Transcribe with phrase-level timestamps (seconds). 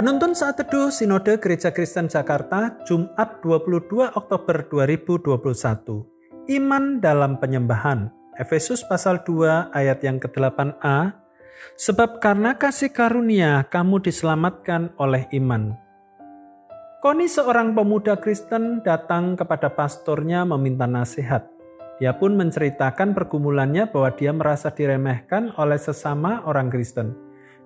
[0.00, 6.48] Penuntun saat teduh Sinode Gereja Kristen Jakarta Jumat 22 Oktober 2021.
[6.56, 8.08] Iman dalam penyembahan.
[8.40, 11.20] Efesus pasal 2 ayat yang ke-8a.
[11.76, 15.76] Sebab karena kasih karunia kamu diselamatkan oleh iman.
[17.04, 21.44] Koni seorang pemuda Kristen datang kepada pastornya meminta nasihat.
[22.00, 27.12] Dia pun menceritakan pergumulannya bahwa dia merasa diremehkan oleh sesama orang Kristen.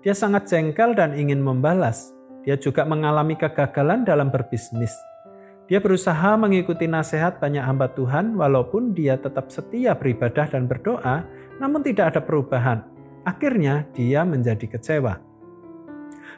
[0.00, 2.21] Dia sangat jengkel dan ingin membalas.
[2.42, 4.92] Dia juga mengalami kegagalan dalam berbisnis.
[5.70, 11.22] Dia berusaha mengikuti nasihat banyak hamba Tuhan walaupun dia tetap setia beribadah dan berdoa,
[11.62, 12.82] namun tidak ada perubahan.
[13.22, 15.22] Akhirnya dia menjadi kecewa.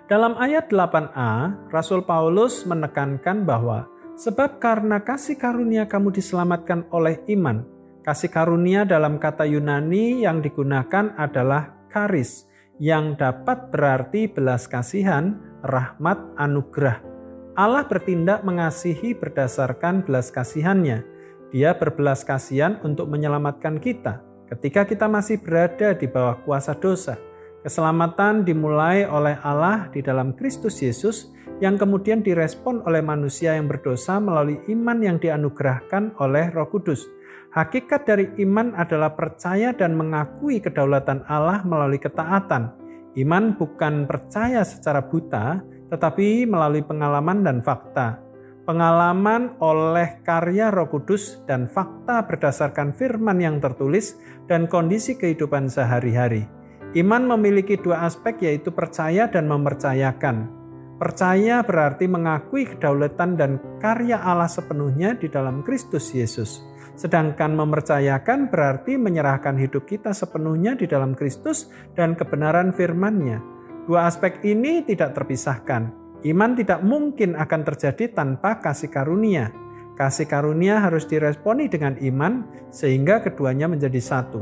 [0.05, 3.89] Dalam ayat 8a, Rasul Paulus menekankan bahwa
[4.21, 7.65] sebab karena kasih karunia kamu diselamatkan oleh iman.
[8.05, 12.45] Kasih karunia dalam kata Yunani yang digunakan adalah karis,
[12.83, 16.99] yang dapat berarti belas kasihan, rahmat, anugerah.
[17.55, 21.07] Allah bertindak mengasihi berdasarkan belas kasihannya.
[21.55, 27.17] Dia berbelas kasihan untuk menyelamatkan kita ketika kita masih berada di bawah kuasa dosa.
[27.65, 31.33] Keselamatan dimulai oleh Allah di dalam Kristus Yesus
[31.65, 37.09] yang kemudian direspon oleh manusia yang berdosa melalui iman yang dianugerahkan oleh Roh Kudus.
[37.55, 42.75] Hakikat dari iman adalah percaya dan mengakui kedaulatan Allah melalui ketaatan.
[43.15, 48.19] Iman bukan percaya secara buta, tetapi melalui pengalaman dan fakta.
[48.67, 54.19] Pengalaman oleh karya Roh Kudus dan fakta berdasarkan firman yang tertulis
[54.51, 56.51] dan kondisi kehidupan sehari-hari.
[56.99, 60.51] Iman memiliki dua aspek yaitu percaya dan mempercayakan.
[60.99, 66.74] Percaya berarti mengakui kedaulatan dan karya Allah sepenuhnya di dalam Kristus Yesus.
[66.95, 71.67] Sedangkan mempercayakan berarti menyerahkan hidup kita sepenuhnya di dalam Kristus
[71.99, 73.43] dan kebenaran firman-Nya.
[73.91, 75.91] Dua aspek ini tidak terpisahkan.
[76.25, 79.53] Iman tidak mungkin akan terjadi tanpa kasih karunia.
[79.99, 84.41] Kasih karunia harus diresponi dengan iman sehingga keduanya menjadi satu.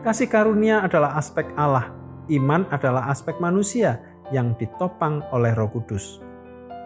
[0.00, 1.92] Kasih karunia adalah aspek Allah,
[2.32, 4.00] iman adalah aspek manusia
[4.32, 6.29] yang ditopang oleh Roh Kudus.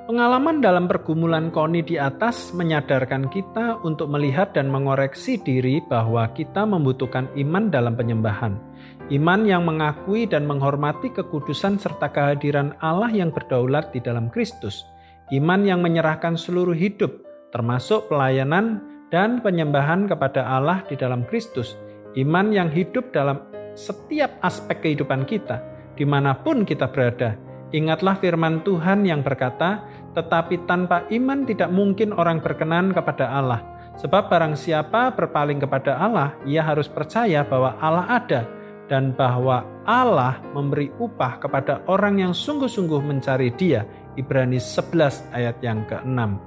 [0.05, 6.69] Pengalaman dalam pergumulan Koni di atas menyadarkan kita untuk melihat dan mengoreksi diri bahwa kita
[6.69, 8.61] membutuhkan iman dalam penyembahan.
[9.09, 14.85] Iman yang mengakui dan menghormati kekudusan serta kehadiran Allah yang berdaulat di dalam Kristus.
[15.33, 21.81] Iman yang menyerahkan seluruh hidup, termasuk pelayanan dan penyembahan kepada Allah di dalam Kristus.
[22.13, 23.41] Iman yang hidup dalam
[23.73, 25.65] setiap aspek kehidupan kita,
[25.97, 27.41] di mana pun kita berada,
[27.75, 29.83] Ingatlah firman Tuhan yang berkata,
[30.15, 33.67] "Tetapi tanpa iman tidak mungkin orang berkenan kepada Allah,
[33.99, 38.47] sebab barang siapa berpaling kepada Allah, ia harus percaya bahwa Allah ada
[38.87, 43.83] dan bahwa Allah memberi upah kepada orang yang sungguh-sungguh mencari Dia."
[44.15, 46.39] Ibrani 11 ayat yang ke-6.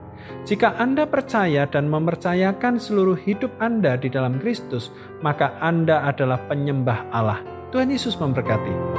[0.47, 7.11] Jika Anda percaya dan mempercayakan seluruh hidup Anda di dalam Kristus, maka Anda adalah penyembah
[7.11, 7.43] Allah.
[7.75, 8.96] Tuhan Yesus memberkati.